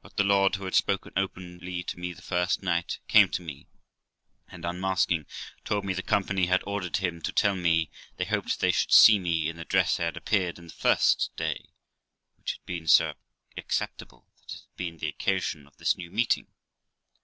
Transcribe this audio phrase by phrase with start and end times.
[0.00, 3.66] But my Lord, who had spoken openly to me the first night, came to me,
[4.46, 5.26] and, unmasking,
[5.64, 9.18] told me the company had ordered him to tell me they hoped they should see
[9.18, 11.70] me in the dress I had appeared in the first day,
[12.36, 13.14] which had been so
[13.56, 16.10] acceptable that it had been the occasion of THE LIFE OF ROXANA 299 this new
[16.12, 16.46] meeting.